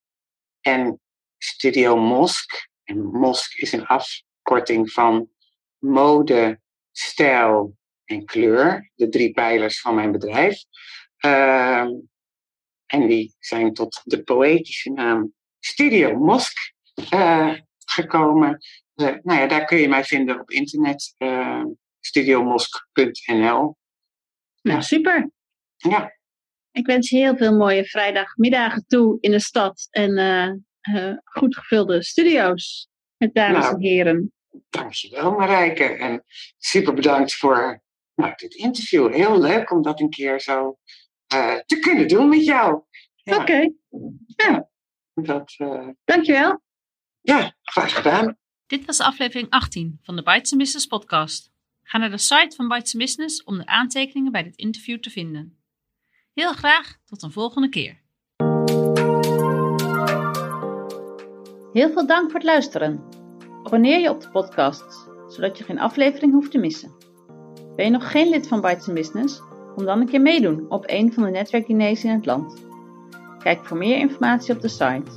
[0.60, 1.00] En
[1.38, 5.28] Studio Mosk, en Mosk is een afkorting van
[5.78, 6.60] mode,
[6.92, 8.90] stijl en kleur.
[8.94, 10.64] De drie pijlers van mijn bedrijf.
[12.92, 16.56] En die zijn tot de poëtische naam Studio Mosk
[17.14, 18.58] uh, gekomen.
[18.94, 21.14] Uh, nou ja, daar kun je mij vinden op internet.
[21.18, 21.64] Uh,
[22.00, 23.76] studiomosk.nl
[24.62, 25.30] Nou, super.
[25.76, 26.18] Ja.
[26.70, 29.88] Ik wens je heel veel mooie vrijdagmiddagen toe in de stad.
[29.90, 30.66] En
[31.24, 34.32] goed gevulde studio's met dames nou, en heren.
[34.70, 35.84] Dankjewel Marijke.
[35.84, 36.24] En
[36.58, 37.82] super bedankt voor
[38.14, 39.12] nou, dit interview.
[39.12, 40.78] Heel leuk om dat een keer zo
[41.34, 42.82] uh, te kunnen doen met jou.
[43.14, 43.34] Ja.
[43.34, 43.42] Oké.
[43.42, 43.74] Okay.
[44.26, 44.68] Ja.
[45.14, 45.88] Dat, uh...
[46.04, 46.62] Dankjewel.
[47.20, 48.36] Ja, graag gedaan.
[48.66, 51.50] Dit was aflevering 18 van de Bites Business podcast.
[51.82, 55.58] Ga naar de site van Bites Business om de aantekeningen bij dit interview te vinden.
[56.34, 58.00] Heel graag tot een volgende keer.
[61.72, 63.04] Heel veel dank voor het luisteren.
[63.62, 66.96] Abonneer je op de podcast, zodat je geen aflevering hoeft te missen.
[67.76, 69.40] Ben je nog geen lid van Bites Business?
[69.74, 72.64] Kom dan een keer meedoen op een van de netwerkdiners in het land.
[73.38, 75.10] Kijk voor meer informatie op de site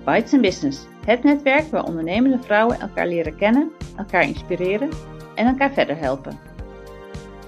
[0.04, 4.88] Bytes Business, het netwerk waar ondernemende vrouwen elkaar leren kennen, elkaar inspireren
[5.34, 6.38] en elkaar verder helpen.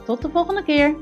[0.05, 0.95] Tot de volgende keer!